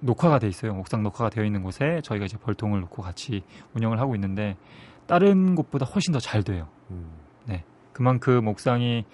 [0.00, 0.72] 녹화가 돼 있어요.
[0.78, 3.42] 옥상 녹화가 되어 있는 곳에 저희가 이제 벌통을 놓고 같이
[3.74, 4.56] 운영을 하고 있는데
[5.06, 6.68] 다른 곳보다 훨씬 더 잘 돼요.
[6.90, 7.10] 음.
[7.98, 9.04] 그만큼 옥상이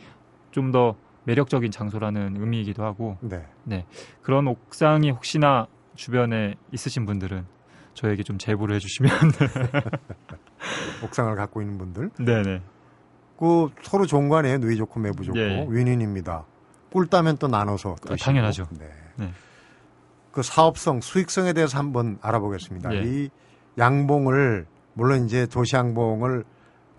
[0.51, 0.95] 좀 더
[1.25, 3.87] 매력적인 장소라는 의미이기도 하고 네.
[4.21, 7.47] 그런 옥상이 혹시나 주변에 있으신 분들은
[7.95, 9.11] 저에게 좀 제보를 해주시면
[11.03, 12.11] 옥상을 갖고 있는 분들.
[12.23, 12.61] 네네
[13.39, 14.05] 그 서로
[14.37, 14.59] 아니에요.
[14.59, 15.67] 누이 좋고 매부 좋고 예.
[15.67, 16.45] 윈윈입니다.
[16.93, 18.17] 꿀 따면 또 나눠서 드시고.
[18.17, 18.67] 당연하죠.
[18.79, 18.91] 네.
[19.17, 19.31] 네.
[20.31, 22.95] 그 사업성, 수익성에 대해서 한번 알아보겠습니다.
[22.97, 23.03] 예.
[23.03, 23.31] 이
[23.79, 26.45] 양봉을 물론 이제 도시 양봉을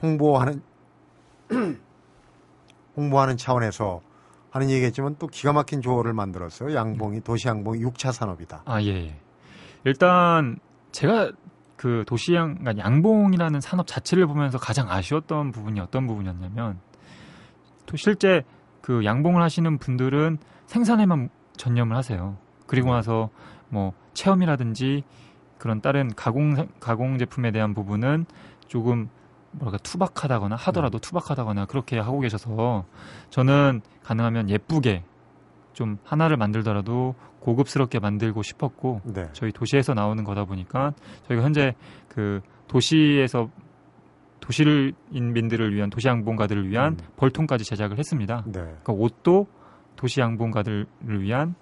[0.02, 0.62] 홍보하는
[2.98, 4.02] 홍보하는 차원에서
[4.52, 6.74] 하는 얘기겠지만 또 기가 막힌 조어를 만들었어요.
[6.74, 8.64] 양봉이 도시 양봉이 6차 산업이다.
[8.66, 9.08] 아 예.
[9.08, 9.20] 예.
[9.84, 10.58] 일단
[10.92, 11.32] 제가
[11.76, 16.80] 그 도시양 그러니까 양봉이라는 산업 자체를 보면서 가장 아쉬웠던 부분이 어떤 부분이었냐면
[17.86, 18.44] 또 실제
[18.82, 22.38] 그 양봉을 하시는 분들은 생산에만 전념을 하세요.
[22.66, 23.30] 그리고 나서
[23.70, 25.04] 뭐 체험이라든지
[25.58, 28.26] 그런 다른 가공 가공 제품에 대한 부분은
[28.68, 29.10] 조금
[29.58, 32.86] 뭐랄까 투박하다거나 하더라도 투박하다거나 그렇게 하고 계셔서
[33.30, 35.04] 저는 가능하면 예쁘게
[35.74, 39.30] 좀 하나를 만들더라도 고급스럽게 만들고 싶었고 네.
[39.34, 40.94] 저희 도시에서 나오는 거다 보니까
[41.28, 41.76] 저희가 현재
[42.08, 43.50] 그 도시에서
[44.40, 46.98] 도시를 인민들을 위한 도시 양봉가들을 위한 음.
[47.18, 48.44] 벌통까지 제작을 했습니다.
[48.46, 48.62] 네.
[48.62, 49.48] 그러니까 옷도
[49.96, 51.56] 도시 양봉가들을 위한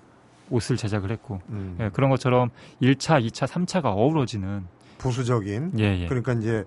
[0.49, 1.77] 옷을 제작을 했고 음.
[1.79, 2.49] 예, 그런 것처럼
[2.81, 4.65] 1차, 2차, 3차가 어우러지는
[4.97, 6.07] 부수적인 예, 예.
[6.07, 6.65] 그러니까 이제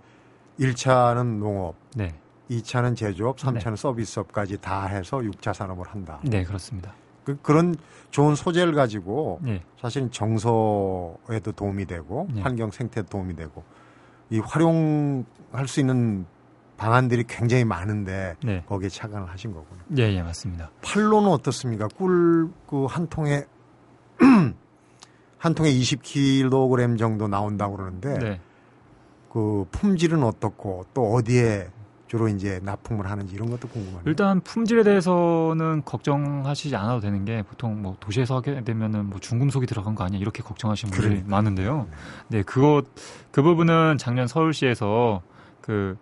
[0.59, 2.15] 1차는 농업, 네.
[2.51, 6.21] 2차는 제조업, 3차는 서비스업까지 다 해서 6차 산업을 한다.
[6.23, 6.93] 네, 그렇습니다.
[7.25, 7.75] 그, 그런
[8.11, 9.61] 좋은 소재를 가지고 예.
[9.81, 12.41] 사실은 정서에도 도움이 되고 네.
[12.41, 13.65] 환경 생태에 도움이 되고
[14.31, 16.25] 이 활용할 수 있는
[16.77, 18.63] 방안들이 굉장히 많은데 네.
[18.67, 19.81] 거기에 착안을 하신 거군요.
[19.99, 20.71] 예, 예, 맞습니다.
[20.83, 21.89] 판로는 어떻습니까?
[21.89, 23.45] 꿀 그 한 통에
[25.39, 28.41] 한 통에 20kg 정도 나온다고 그러는데 네.
[29.37, 31.69] 그 품질은 어떻고 또 어디에
[32.07, 34.05] 주로 이제 납품을 하는지 이런 것도 궁금합니다.
[34.07, 39.95] 일단 품질에 대해서는 걱정하시지 않아도 되는 게 보통 뭐 도시에서 하게 되면은 뭐 중금속이 들어간
[39.95, 41.31] 거 아니야 이렇게 걱정하시는 분들이 그러니까.
[41.37, 41.87] 많은데요.
[42.29, 42.83] 네, 그거
[43.31, 45.21] 그 부분은 작년 서울시에서
[45.61, 45.99] 그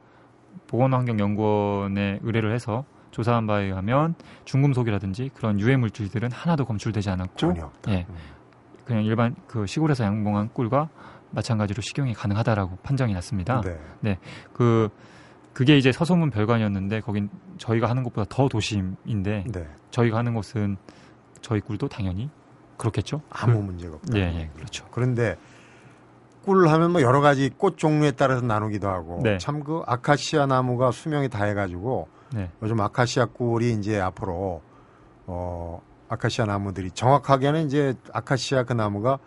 [0.68, 7.92] 보건환경연구원에 의뢰를 해서 조사한 바에 의하면 중금속이라든지 그런 유해 물질들은 하나도 검출되지 않았고 전혀 없다.
[7.94, 8.06] 예.
[8.08, 8.14] 음.
[8.84, 10.88] 그냥 일반 그 시골에서 양봉한 꿀과
[11.34, 13.62] 마찬가지로 식용이 가능하다라고 판정이 났습니다.
[14.00, 14.18] 네.
[14.52, 14.88] 그
[15.52, 19.68] 그게 이제 서소문 별관이었는데 거긴 저희가 하는 것보다 더 도심인데 네.
[19.90, 20.76] 저희가 하는 곳은
[21.40, 22.28] 저희 꿀도 당연히
[22.76, 23.22] 그렇겠죠.
[23.30, 24.18] 아무 문제가 없다.
[24.18, 24.84] 예, 예, 그렇죠.
[24.90, 25.36] 그런데
[26.44, 29.38] 꿀 하면 뭐 여러 가지 꽃 종류에 따라서 나누기도 하고 네.
[29.38, 34.60] 참그 아카시아 나무가 수명이 다 해가지고 네, 요즘 아카시아 꿀이 이제 앞으로
[35.26, 39.18] 어 아카시아 나무들이 정확하게는 이제 아카시아 그 나무가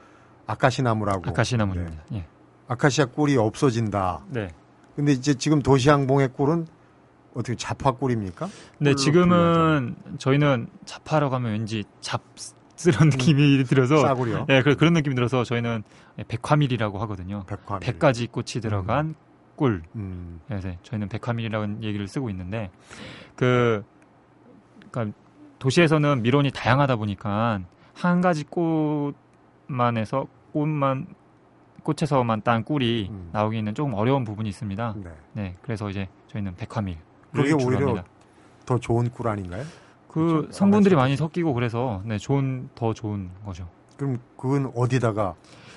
[0.47, 2.03] 아카시 나무라고 아카시나무입니다.
[2.13, 2.15] 예.
[2.17, 2.27] 네.
[2.67, 4.21] 아카시아 꿀이 없어진다.
[4.29, 4.49] 네.
[4.95, 6.65] 근데 이제 지금 도시항봉의 꿀은
[7.35, 8.47] 어떻게 자파 꿀입니까?
[8.79, 15.13] 네, 꿀로 지금은 저희는 자파라고 하면 왠지 잡스런 느낌이 들어서 싸구려 예, 그- 그런 느낌이
[15.15, 15.83] 들어서 저희는
[16.27, 17.43] 백화밀이라고 하거든요.
[17.45, 19.13] 백화 100가지 꽃이 들어간
[19.55, 19.83] 꿀.
[19.95, 22.71] 음, 그래서 저희는 백화밀이라는 얘기를 쓰고 있는데
[23.35, 23.83] 그
[24.91, 25.15] 그러니까
[25.59, 27.59] 도시에서는 미론이 다양하다 보니까
[27.93, 31.07] 한 가지 꽃만 해서 꽃만
[31.83, 33.29] 꽃에서만 딴 꿀이 음.
[33.31, 34.95] 나오기는 조금 어려운 부분이 있습니다.
[34.97, 35.09] 네.
[35.33, 36.97] 네, 그래서 이제 저희는 백화밀
[37.31, 38.03] 그게 오히려
[38.65, 39.63] 더 좋은 꿀 아닌가요?
[40.07, 40.51] 그 그렇죠.
[40.51, 43.69] 성분들이 많이 섞이고 그래서 네, 좋은 더 좋은 거죠.
[43.95, 45.35] 그럼 그건 어디다가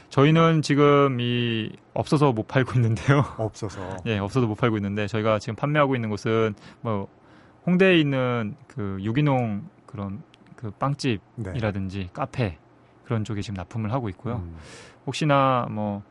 [0.08, 3.24] 저희는 지금 이 없어서 못 팔고 있는데요.
[3.38, 7.06] 없어서 예, 없어도 못 팔고 있는데 저희가 지금 판매하고 있는 곳은 뭐
[7.66, 10.22] 홍대에 있는 그 유기농 그런
[10.56, 10.72] 그 네.
[10.78, 12.58] 빵집이라든지 카페
[13.10, 14.36] 그런 쪽에 지금 납품을 하고 있고요.
[14.36, 14.56] 음.
[15.04, 16.04] 혹시나 뭐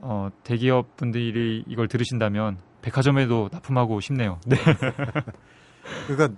[0.00, 4.40] 어, 대기업 분들이 이걸 들으신다면 백화점에도 납품하고 싶네요.
[4.44, 4.56] 네.
[6.08, 6.36] 그러니까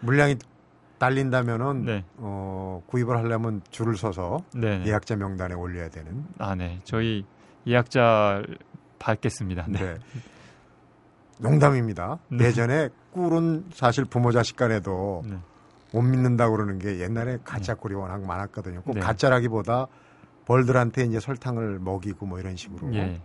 [0.00, 0.36] 물량이
[0.96, 2.04] 딸린다면은 네.
[2.16, 4.78] 어, 구입을 하려면 줄을 서서 네.
[4.78, 4.86] 네.
[4.86, 6.24] 예약자 명단에 올려야 되는.
[6.38, 6.78] 아, 네.
[6.84, 7.26] 저희
[7.66, 8.44] 예약자
[8.98, 9.66] 받겠습니다.
[9.68, 9.78] 네.
[9.78, 9.94] 네.
[11.38, 12.18] 농담입니다.
[12.30, 12.46] 네.
[12.46, 15.36] 예전에 꿀은 사실 부모 자식 간에도 네.
[15.96, 18.82] 못 믿는다고 그러는 게 옛날에 가짜 꿀이 워낙 많았거든요.
[18.82, 19.00] 꼭 네.
[19.00, 19.86] 가짜라기보다
[20.44, 23.18] 벌들한테 이제 설탕을 먹이고 뭐 이런 식으로 예.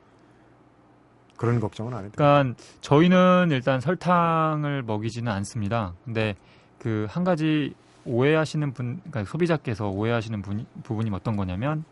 [1.35, 5.95] 그런 걱정은 안 해도 그러니까 저희는 일단 설탕을 먹이지는 않습니다.
[6.05, 6.35] 근데
[6.79, 7.73] 그 한 가지
[8.05, 11.83] 오해하시는 분, 그러니까 소비자께서 오해하시는 분, 부분이 어떤 거냐면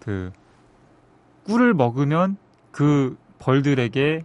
[0.00, 0.32] 그
[1.46, 2.38] 꿀을 먹으면
[2.72, 4.24] 그 벌들에게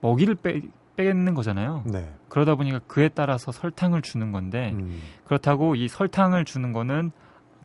[0.00, 0.62] 먹이를 빼,
[0.96, 1.82] 빼는 거잖아요.
[1.84, 2.10] 네.
[2.34, 5.00] 그러다 보니까 그에 따라서 설탕을 주는 건데 음.
[5.24, 7.12] 그렇다고 이 설탕을 주는 거는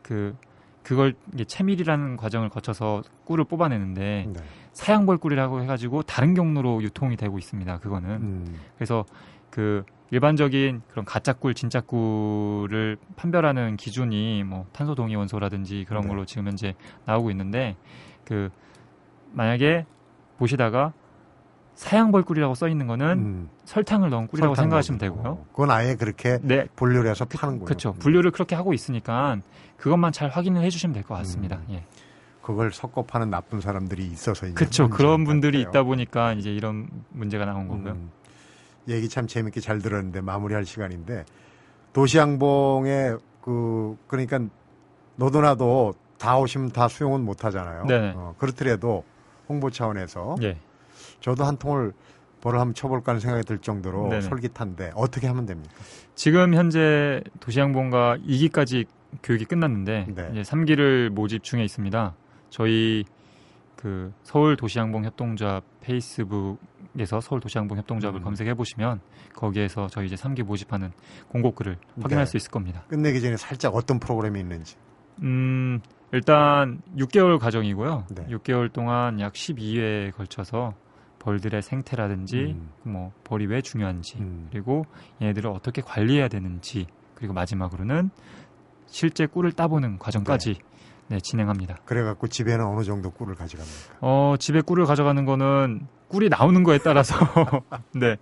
[0.00, 0.36] 그
[0.84, 4.40] 그걸 이게 채밀이라는 과정을 거쳐서 꿀을 뽑아내는데 네.
[4.72, 7.78] 사양벌 꿀이라고 해가지고 다른 경로로 유통이 되고 있습니다.
[7.80, 8.60] 그거는 음.
[8.76, 9.04] 그래서
[9.50, 16.08] 그 일반적인 그런 가짜 꿀, 진짜 꿀을 판별하는 기준이 뭐 탄소 동위 원소라든지 그런 네.
[16.10, 17.74] 걸로 지금 현재 나오고 있는데
[18.24, 18.50] 그
[19.32, 19.84] 만약에
[20.38, 20.92] 보시다가
[21.80, 23.48] 사양 벌꿀이라고 써 있는 거는 음.
[23.64, 24.98] 설탕을 넣은 꿀이라고 설탕 생각하시면.
[24.98, 25.46] 되고요.
[25.50, 27.64] 그건 아예 그렇게 네, 분류를 해서 파는군요.
[27.64, 27.90] 그렇죠.
[27.90, 27.98] 음.
[28.00, 29.38] 분류를 그렇게 하고 있으니까
[29.78, 31.56] 그것만 잘 확인을 해주시면 될 것 같습니다.
[31.68, 31.74] 음.
[31.76, 31.84] 예.
[32.42, 34.90] 그걸 섞어 파는 나쁜 사람들이 있어서 그렇죠.
[34.90, 35.70] 그런 것 분들이 같아요.
[35.80, 37.92] 있다 보니까 이제 이런 문제가 나온 거고요.
[37.92, 38.10] 음.
[38.88, 41.24] 얘기 참 재밌게 잘 들었는데 마무리할 시간인데
[41.94, 44.40] 도시양봉에 그 그러니까
[45.16, 47.86] 너도 나도 다 오시면 다 수용은 못 하잖아요.
[47.86, 48.12] 네네.
[48.16, 49.02] 어, 그렇더라도
[49.48, 50.58] 홍보 차원에서 예.
[51.20, 51.92] 저도 한 통을
[52.40, 54.20] 벌을 한번 쳐볼까 하는 생각이 들 정도로 네네.
[54.22, 55.74] 솔깃한데 어떻게 하면 됩니까?
[56.14, 58.86] 지금 현재 도시항공과 2기까지
[59.22, 60.28] 교육이 끝났는데 네.
[60.32, 62.14] 이제 3기를 모집 중에 있습니다.
[62.48, 63.04] 저희
[63.76, 68.24] 그 서울 도시항공 협동조합 페이스북에서 서울 도시항공 협동조합을 음.
[68.24, 69.00] 검색해 보시면
[69.34, 70.92] 거기에서 저희 이제 3기 모집하는
[71.28, 72.30] 공고글을 확인할 네.
[72.30, 72.84] 수 있을 겁니다.
[72.88, 74.76] 끝내기 전에 살짝 어떤 프로그램이 있는지.
[75.22, 75.80] 음,
[76.12, 78.06] 일단 6개월 과정이고요.
[78.10, 78.26] 네.
[78.28, 80.74] 6개월 동안 약 12회에 걸쳐서
[81.20, 82.70] 벌들의 생태라든지 음.
[82.82, 84.48] 뭐 벌이 왜 중요한지 음.
[84.50, 84.84] 그리고
[85.22, 88.10] 얘네들을 어떻게 관리해야 되는지 그리고 마지막으로는
[88.86, 90.56] 실제 꿀을 따보는 과정까지
[91.08, 91.76] 네, 진행합니다.
[91.84, 93.96] 그래갖고 집에는 어느 정도 꿀을 가져갑니까?
[94.00, 97.14] 어, 집에 꿀을 가져가는 거는 꿀이 나오는 거에 따라서
[97.94, 98.16] 네.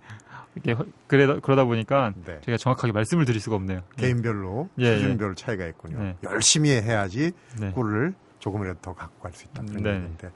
[0.55, 2.39] 이렇게 허- 그래 그러다 보니까 네.
[2.43, 3.81] 제가 정확하게 말씀을 드릴 수가 없네요.
[3.95, 4.01] 네.
[4.07, 5.99] 개인별로 예, 수준별 차이가 있군요.
[5.99, 6.17] 네.
[6.23, 7.71] 열심히 해야지 네.
[7.71, 9.61] 꿀을 조금이라도 더 갖고 갈 수 있다.
[9.63, 9.89] 그런 네.
[9.95, 10.31] 얘기인데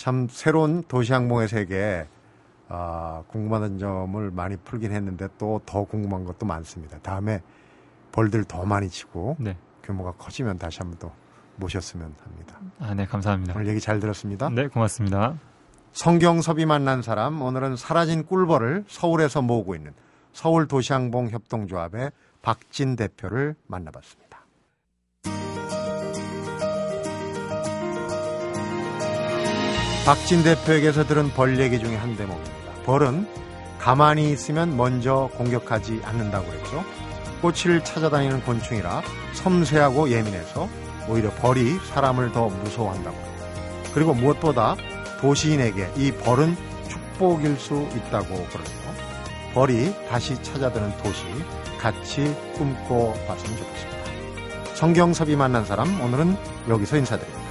[0.00, 2.08] 참 새로운 도시항공의 세계
[2.68, 6.98] 아, 궁금한 점을 많이 풀긴 했는데 또 더 궁금한 것도 많습니다.
[7.00, 7.42] 다음에
[8.10, 9.58] 벌들 더 많이 치고 네.
[9.82, 11.12] 규모가 커지면 다시 한번 또
[11.56, 12.58] 모셨으면 합니다.
[12.78, 13.52] 아, 네, 감사합니다.
[13.54, 14.48] 오늘 얘기 잘 들었습니다.
[14.48, 15.34] 네, 고맙습니다.
[15.92, 19.92] 성경섭이 만난 사람 오늘은 사라진 꿀벌을 서울에서 모으고 있는
[20.32, 24.29] 서울 도시항공 협동조합의 박진 대표를 만나봤습니다.
[30.04, 32.72] 박진 대표에게서 들은 벌 얘기 중에 한 대목입니다.
[32.84, 33.28] 벌은
[33.78, 36.84] 가만히 있으면 먼저 공격하지 않는다고 했죠.
[37.42, 39.02] 꼬치를 찾아다니는 곤충이라
[39.34, 40.68] 섬세하고 예민해서
[41.08, 43.46] 오히려 벌이 사람을 더 무서워한다고 합니다.
[43.94, 44.76] 그리고 무엇보다
[45.20, 46.56] 도시인에게 이 벌은
[46.88, 48.80] 축복일 수 있다고 그러네요.
[49.54, 51.24] 벌이 다시 찾아드는 도시
[51.78, 54.74] 같이 꿈꿔봤으면 좋겠습니다.
[54.74, 56.36] 성경섭이 만난 사람 오늘은
[56.68, 57.49] 여기서 인사드립니다.